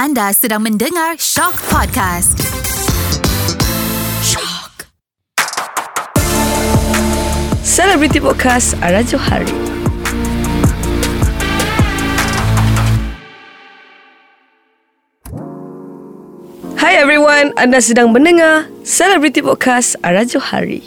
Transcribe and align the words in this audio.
Anda 0.00 0.32
sedang 0.32 0.64
mendengar 0.64 1.20
Shock 1.20 1.60
Podcast. 1.68 2.40
Shock. 4.24 4.88
Celebrity 7.60 8.16
Podcast 8.16 8.80
Ara 8.80 9.04
Johari. 9.04 9.52
Hai 16.80 16.96
everyone, 16.96 17.52
anda 17.60 17.84
sedang 17.84 18.16
mendengar 18.16 18.72
Celebrity 18.88 19.44
Podcast 19.44 20.00
Ara 20.00 20.24
Johari. 20.24 20.80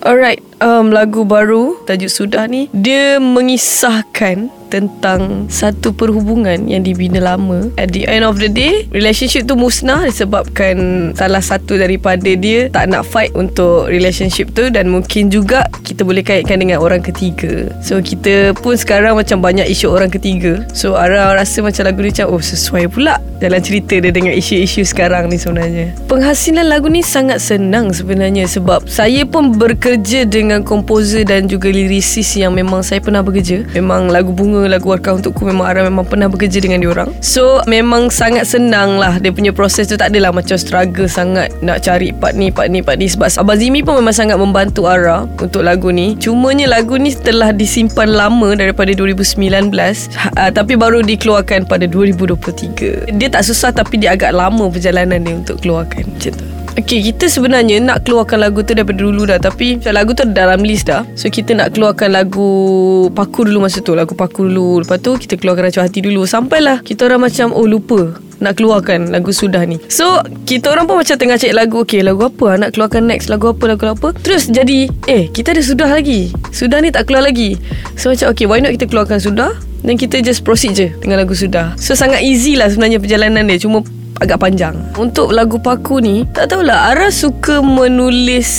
Alright, 0.00 0.40
um, 0.64 0.88
lagu 0.88 1.28
baru 1.28 1.84
tajuk 1.84 2.08
Sudah 2.08 2.48
ni 2.48 2.72
dia 2.72 3.20
mengisahkan 3.20 4.63
tentang 4.74 5.46
satu 5.46 5.94
perhubungan 5.94 6.66
yang 6.66 6.82
dibina 6.82 7.22
lama. 7.22 7.70
At 7.78 7.94
the 7.94 8.10
end 8.10 8.26
of 8.26 8.42
the 8.42 8.50
day 8.50 8.90
relationship 8.90 9.46
tu 9.46 9.54
musnah 9.54 10.10
disebabkan 10.10 10.74
salah 11.14 11.38
satu 11.38 11.78
daripada 11.78 12.34
dia 12.34 12.66
tak 12.74 12.90
nak 12.90 13.06
fight 13.06 13.30
untuk 13.38 13.86
relationship 13.86 14.50
tu 14.50 14.66
dan 14.74 14.90
mungkin 14.90 15.30
juga 15.30 15.70
kita 15.86 16.02
boleh 16.02 16.26
kaitkan 16.26 16.58
dengan 16.58 16.82
orang 16.82 16.98
ketiga. 17.06 17.70
So 17.78 18.02
kita 18.02 18.58
pun 18.58 18.74
sekarang 18.74 19.14
macam 19.14 19.38
banyak 19.38 19.70
isu 19.70 19.94
orang 19.94 20.10
ketiga. 20.10 20.66
So 20.74 20.98
Ara 20.98 21.38
rasa 21.38 21.62
macam 21.62 21.86
lagu 21.86 22.02
ni 22.02 22.10
macam 22.10 22.34
oh 22.34 22.42
sesuai 22.42 22.90
pula 22.90 23.20
dalam 23.38 23.60
cerita 23.60 24.00
dia 24.00 24.08
dengan 24.08 24.32
isu-isu 24.32 24.82
sekarang 24.82 25.28
ni 25.28 25.36
sebenarnya. 25.36 25.92
Penghasilan 26.08 26.64
lagu 26.64 26.88
ni 26.88 27.04
sangat 27.04 27.44
senang 27.44 27.92
sebenarnya 27.92 28.48
sebab 28.48 28.88
saya 28.88 29.28
pun 29.28 29.52
bekerja 29.54 30.24
dengan 30.24 30.64
komposer 30.64 31.28
dan 31.28 31.44
juga 31.44 31.68
lirisis 31.68 32.40
yang 32.40 32.56
memang 32.56 32.80
saya 32.80 33.04
pernah 33.04 33.20
bekerja. 33.20 33.68
Memang 33.76 34.08
lagu 34.08 34.32
bunga 34.32 34.63
lagu 34.66 34.90
Warkah 34.92 35.16
Untukku 35.16 35.44
memang 35.44 35.66
Ara 35.68 35.80
memang 35.84 36.06
pernah 36.06 36.28
bekerja 36.30 36.58
dengan 36.60 36.80
diorang 36.80 37.10
So 37.24 37.60
memang 37.66 38.08
sangat 38.08 38.48
senang 38.48 38.96
lah 38.96 39.18
Dia 39.18 39.34
punya 39.34 39.50
proses 39.50 39.90
tu. 39.90 39.98
Tak 39.98 40.14
adalah 40.14 40.30
macam 40.30 40.56
struggle 40.56 41.08
sangat 41.10 41.50
Nak 41.60 41.82
cari 41.82 42.14
part 42.14 42.38
ni, 42.38 42.54
part 42.54 42.70
ni, 42.70 42.80
part 42.80 43.00
ni. 43.00 43.10
Sebab 43.10 43.30
Abang 43.40 43.58
Zimi 43.58 43.84
pun 43.84 43.98
memang 43.98 44.14
sangat 44.14 44.38
membantu 44.38 44.86
Ara 44.86 45.26
Untuk 45.38 45.66
lagu 45.66 45.90
ni. 45.90 46.14
Cumanya 46.16 46.70
lagu 46.70 46.96
ni 46.96 47.12
telah 47.12 47.50
disimpan 47.50 48.08
lama 48.10 48.54
daripada 48.54 48.94
2019 48.94 49.74
ha, 50.38 50.50
Tapi 50.52 50.72
baru 50.78 51.02
dikeluarkan 51.02 51.66
pada 51.66 51.84
2023 51.88 53.10
Dia 53.16 53.28
tak 53.28 53.42
susah 53.42 53.74
tapi 53.74 53.98
dia 53.98 54.14
agak 54.14 54.30
lama 54.32 54.70
perjalanan 54.70 55.20
dia 55.20 55.34
untuk 55.34 55.58
keluarkan 55.60 56.06
Macam 56.06 56.32
tu 56.34 56.53
Okay, 56.74 57.06
kita 57.06 57.30
sebenarnya 57.30 57.78
nak 57.78 58.02
keluarkan 58.02 58.42
lagu 58.42 58.66
tu 58.66 58.74
daripada 58.74 58.98
dulu 58.98 59.30
dah 59.30 59.38
Tapi 59.38 59.78
lagu 59.94 60.10
tu 60.10 60.26
dalam 60.26 60.58
list 60.66 60.90
dah. 60.90 61.06
So, 61.14 61.30
kita 61.30 61.54
nak 61.54 61.78
keluarkan 61.78 62.10
lagu 62.10 62.50
Paku 63.14 63.46
dulu 63.46 63.62
masa 63.62 63.78
tu. 63.78 63.94
Lagu 63.94 64.18
Paku 64.18 64.50
dulu. 64.50 64.82
Lepas 64.82 64.98
tu, 64.98 65.14
kita 65.14 65.38
keluarkan 65.38 65.70
Rancang 65.70 65.86
Hati 65.86 66.02
dulu. 66.02 66.26
Sampailah 66.26 66.82
kita 66.82 67.06
orang 67.06 67.30
macam 67.30 67.54
Oh, 67.54 67.62
lupa 67.70 68.18
nak 68.42 68.58
keluarkan 68.58 69.14
lagu 69.14 69.30
Sudah 69.30 69.62
ni. 69.62 69.78
So 69.86 70.20
Kita 70.44 70.74
orang 70.74 70.90
pun 70.90 70.98
macam 70.98 71.14
tengah 71.14 71.38
cek 71.38 71.54
lagu 71.54 71.86
Okay 71.86 72.02
lagu 72.02 72.26
apa? 72.26 72.58
Nak 72.58 72.74
keluarkan 72.74 73.06
next 73.06 73.30
Lagu 73.30 73.54
apa 73.54 73.64
Lagu 73.70 73.86
apa? 73.94 74.10
Terus 74.20 74.50
jadi 74.50 74.90
Eh 75.06 75.30
kita 75.30 75.54
ada 75.54 75.62
Sudah 75.62 75.88
lagi. 75.88 76.34
Sudah 76.50 76.82
ni 76.82 76.90
tak 76.90 77.06
keluar 77.06 77.24
lagi. 77.24 77.56
So 77.94 78.10
macam 78.10 78.34
okay 78.34 78.44
Why 78.50 78.58
not 78.60 78.74
kita 78.74 78.90
keluarkan 78.90 79.22
Sudah? 79.22 79.54
Dan 79.86 79.94
kita 79.94 80.18
just 80.20 80.42
proceed 80.42 80.74
je 80.74 80.88
Dengan 80.98 81.22
lagu 81.22 81.32
Sudah. 81.32 81.78
So 81.78 81.94
sangat 81.94 82.20
easy 82.26 82.58
lah 82.58 82.66
sebenarnya 82.68 82.98
Perjalanan 82.98 83.46
dia. 83.46 83.62
Cuma 83.62 83.80
agak 84.22 84.38
panjang. 84.38 84.74
Untuk 84.94 85.34
lagu 85.34 85.58
Paku 85.58 85.98
ni 85.98 86.22
Tak 86.30 86.52
tahulah 86.52 86.94
Ara 86.94 87.10
suka 87.10 87.58
menulis 87.64 88.50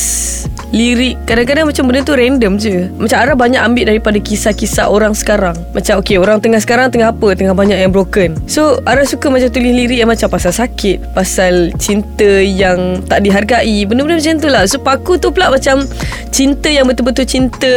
lirik 0.75 1.16
Kadang-kadang 1.23 1.72
macam 1.72 1.84
benda 1.88 2.02
tu 2.03 2.16
random 2.17 2.53
je. 2.59 2.92
Macam 3.00 3.17
Ara 3.22 3.34
banyak 3.38 3.61
ambil 3.64 3.95
daripada 3.95 4.20
kisah-kisah 4.20 4.92
orang 4.92 5.16
sekarang. 5.16 5.56
Macam 5.72 6.02
okay 6.02 6.20
orang 6.20 6.44
tengah 6.44 6.59
sekarang 6.59 6.92
tengah 6.92 7.16
apa? 7.16 7.31
Tengah 7.31 7.56
banyak 7.56 7.80
yang 7.80 7.95
broken. 7.95 8.36
So 8.50 8.83
Ara 8.83 9.08
suka 9.08 9.31
macam 9.31 9.48
tulis 9.48 9.72
lirik 9.72 10.03
yang 10.03 10.11
macam 10.11 10.28
pasal 10.28 10.52
sakit 10.52 11.16
Pasal 11.16 11.72
cinta 11.80 12.44
yang 12.44 13.00
tak 13.08 13.23
dihargai. 13.23 13.88
Benda-benda 13.88 14.20
macam 14.20 14.36
tu 14.42 14.50
lah. 14.52 14.64
So 14.67 14.83
Paku 14.83 15.16
tu 15.22 15.31
pula 15.31 15.48
macam 15.48 15.88
Cinta 16.36 16.67
yang 16.67 16.89
betul-betul 16.89 17.23
cinta 17.23 17.71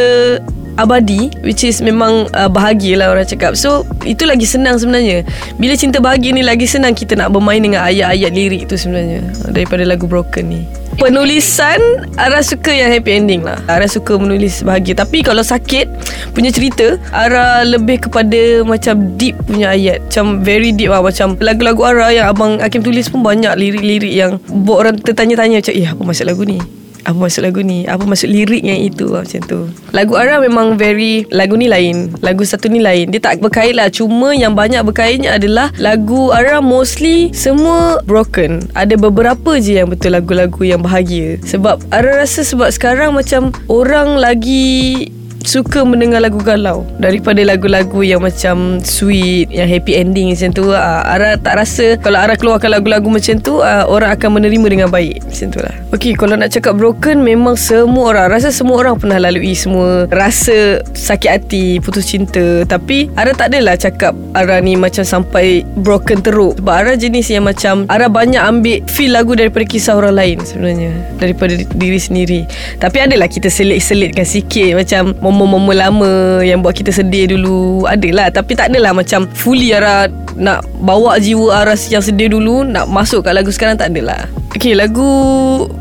abadi 0.79 1.27
which 1.43 1.67
is 1.67 1.83
memang 1.83 2.31
uh, 2.31 2.47
bahagia 2.47 2.99
lah 2.99 3.11
orang 3.11 3.27
cakap. 3.27 3.59
So 3.59 3.83
itu 4.07 4.23
lagi 4.23 4.47
senang 4.47 4.79
sebenarnya. 4.79 5.27
Bila 5.59 5.75
cinta 5.75 5.99
bahagia 5.99 6.31
ni 6.31 6.41
lagi 6.41 6.65
senang 6.65 6.95
kita 6.95 7.19
nak 7.19 7.35
bermain 7.35 7.59
dengan 7.59 7.83
ayat-ayat 7.83 8.31
lirik 8.31 8.63
tu 8.71 8.79
sebenarnya 8.79 9.23
daripada 9.51 9.83
lagu 9.83 10.07
broken 10.07 10.45
ni. 10.47 10.61
Penulisan 10.99 11.79
Ara 12.19 12.43
suka 12.43 12.75
yang 12.75 12.91
happy 12.91 13.15
ending 13.15 13.41
lah. 13.47 13.55
Ara 13.71 13.87
suka 13.87 14.19
menulis 14.19 14.59
bahagia. 14.67 14.99
Tapi 14.99 15.23
kalau 15.23 15.39
sakit 15.39 15.87
punya 16.35 16.51
cerita 16.51 16.99
Ara 17.15 17.63
lebih 17.63 18.03
kepada 18.09 18.67
macam 18.67 19.15
deep 19.15 19.39
punya 19.47 19.71
ayat. 19.71 20.03
Macam 20.11 20.43
very 20.43 20.75
deep 20.75 20.91
lah. 20.91 20.99
Macam 20.99 21.39
lagu-lagu 21.39 21.87
Ara 21.87 22.11
yang 22.11 22.27
abang 22.27 22.59
Hakim 22.59 22.83
tulis 22.83 23.07
pun 23.07 23.23
banyak 23.23 23.55
lirik-lirik 23.55 24.11
yang 24.11 24.43
buat 24.51 24.83
orang 24.83 24.95
tertanya-tanya 24.99 25.63
macam 25.63 25.73
eh 25.75 25.87
apa 25.87 26.01
maksud 26.03 26.27
lagu 26.27 26.43
ni 26.43 26.59
apa 27.05 27.15
maksud 27.15 27.41
lagu 27.45 27.63
ni? 27.63 27.87
Apa 27.87 28.03
maksud 28.03 28.27
lirik 28.27 28.63
yang 28.63 28.79
itu 28.79 29.11
Macam 29.11 29.41
tu? 29.47 29.59
Lagu 29.95 30.13
Ara 30.19 30.41
memang 30.43 30.75
very 30.75 31.23
Lagu 31.31 31.55
ni 31.55 31.71
lain. 31.71 32.11
Lagu 32.19 32.43
satu 32.43 32.67
ni 32.67 32.83
lain. 32.83 33.11
Dia 33.11 33.21
tak 33.23 33.39
berkait 33.39 33.75
lah. 33.75 33.87
Cuma 33.87 34.35
yang 34.35 34.53
banyak 34.53 34.81
berkaitnya 34.83 35.35
adalah 35.39 35.71
Lagu 35.79 36.31
Ara 36.33 36.59
mostly 36.59 37.31
Semua 37.31 38.01
broken. 38.03 38.65
Ada 38.75 38.99
beberapa 38.99 39.57
je 39.57 39.79
yang 39.79 39.89
betul 39.89 40.15
lagu-lagu 40.15 40.61
yang 40.65 40.83
bahagia. 40.83 41.39
Sebab 41.45 41.87
Ara 41.93 42.23
rasa 42.23 42.43
sebab 42.43 42.69
sekarang 42.73 43.15
macam 43.15 43.55
Orang 43.69 44.19
lagi 44.19 45.07
suka 45.43 45.83
mendengar 45.87 46.19
lagu 46.19 46.39
galau 46.41 46.83
daripada 46.99 47.39
lagu-lagu 47.43 48.03
yang 48.03 48.21
macam 48.23 48.83
sweet 48.83 49.47
yang 49.51 49.67
happy 49.69 49.95
ending 49.95 50.35
macam 50.35 50.49
tu 50.51 50.65
uh, 50.71 51.01
Ara 51.05 51.39
tak 51.39 51.59
rasa 51.59 51.95
kalau 51.99 52.19
Ara 52.19 52.35
keluarkan 52.35 52.75
lagu-lagu 52.75 53.07
macam 53.07 53.39
tu 53.39 53.63
uh, 53.63 53.87
orang 53.87 54.11
akan 54.15 54.39
menerima 54.41 54.67
dengan 54.67 54.89
baik 54.91 55.23
macam 55.23 55.47
tu 55.51 55.59
lah. 55.63 55.75
Ok 55.95 56.13
kalau 56.19 56.35
nak 56.35 56.51
cakap 56.51 56.75
broken 56.75 57.23
memang 57.23 57.55
semua 57.55 58.15
orang 58.15 58.27
rasa 58.29 58.51
semua 58.51 58.79
orang 58.79 58.99
pernah 58.99 59.17
lalui 59.17 59.55
semua 59.55 60.05
rasa 60.11 60.83
sakit 60.93 61.31
hati 61.31 61.65
putus 61.79 62.09
cinta. 62.09 62.63
Tapi 62.67 63.09
Ara 63.15 63.31
tak 63.33 63.55
adalah 63.55 63.79
cakap 63.79 64.13
Ara 64.35 64.59
ni 64.59 64.75
macam 64.75 65.01
sampai 65.01 65.63
broken 65.79 66.21
teruk. 66.21 66.59
Sebab 66.59 66.73
Ara 66.73 66.93
jenis 66.99 67.31
yang 67.31 67.47
macam 67.47 67.87
Ara 67.87 68.11
banyak 68.11 68.41
ambil 68.41 68.83
feel 68.85 69.15
lagu 69.15 69.33
daripada 69.33 69.65
kisah 69.65 69.95
orang 69.95 70.15
lain 70.17 70.37
sebenarnya 70.43 70.91
daripada 71.17 71.53
diri 71.55 71.99
sendiri. 71.99 72.39
Tapi 72.77 72.97
adalah 73.01 73.27
kita 73.31 73.47
selit-selitkan 73.49 74.27
sikit 74.27 74.77
macam 74.77 75.15
momen-momen 75.29 75.77
lama 75.77 76.11
yang 76.41 76.65
buat 76.65 76.73
kita 76.73 76.89
sedih 76.89 77.37
dulu 77.37 77.85
adalah 77.85 78.33
tapi 78.33 78.57
tak 78.57 78.73
adalah 78.73 78.91
macam 78.91 79.29
fully 79.31 79.71
Ara 79.71 80.09
nak 80.33 80.65
bawa 80.81 81.21
jiwa 81.21 81.61
Ara 81.61 81.77
yang 81.89 82.01
sedih 82.01 82.33
dulu 82.33 82.65
nak 82.65 82.89
masuk 82.89 83.25
kat 83.25 83.37
lagu 83.37 83.53
sekarang 83.53 83.77
tak 83.77 83.93
adalah 83.93 84.25
Okay 84.49 84.73
lagu 84.73 85.05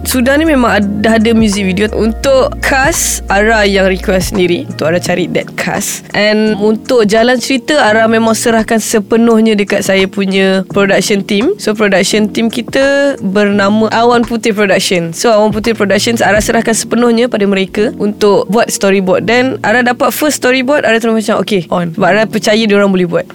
Sudah 0.05 0.37
ni 0.37 0.45
memang 0.45 0.69
ada, 0.69 1.17
ada 1.17 1.31
music 1.33 1.73
video 1.73 1.89
Untuk 1.97 2.53
cast 2.61 3.25
Ara 3.33 3.65
yang 3.65 3.89
request 3.89 4.37
sendiri 4.37 4.69
Untuk 4.69 4.93
Ara 4.93 5.01
cari 5.01 5.25
that 5.33 5.49
cast 5.57 6.05
And 6.13 6.53
untuk 6.61 7.09
jalan 7.09 7.41
cerita 7.41 7.81
Ara 7.81 8.05
memang 8.05 8.37
serahkan 8.37 8.77
sepenuhnya 8.77 9.57
Dekat 9.57 9.89
saya 9.89 10.05
punya 10.05 10.69
production 10.69 11.25
team. 11.25 11.57
So 11.57 11.73
production 11.73 12.29
team 12.29 12.53
kita 12.53 13.17
Bernama 13.25 13.89
Awan 13.89 14.29
Putih 14.29 14.53
Production 14.53 15.17
So 15.17 15.33
Awan 15.33 15.49
Putih 15.49 15.73
Production 15.73 16.21
Ara 16.21 16.45
serahkan 16.45 16.77
sepenuhnya 16.77 17.25
pada 17.27 17.49
mereka 17.49 17.97
Untuk 17.97 18.53
buat 18.53 18.69
storyboard. 18.69 19.25
Dan 19.25 19.57
Ara 19.65 19.81
dapat 19.81 20.13
first 20.13 20.45
storyboard 20.45 20.85
Ara 20.85 21.01
terus 21.01 21.17
macam 21.17 21.41
Okay 21.41 21.65
on. 21.73 21.97
Sebab 21.97 22.05
Ara 22.05 22.23
percaya 22.29 22.61
orang 22.69 22.93
boleh 22.93 23.09
buat. 23.09 23.27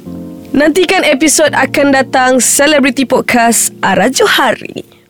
Nantikan 0.53 1.01
episod 1.01 1.49
akan 1.57 1.89
datang 1.89 2.37
Celebrity 2.37 3.09
Podcast 3.09 3.73
Ara 3.81 4.05
Johari 4.13 5.02